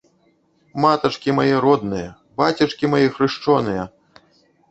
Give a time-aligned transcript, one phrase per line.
[0.83, 2.09] Матачкі мае родныя,
[2.41, 3.87] бацечкі мае хрышчоныя!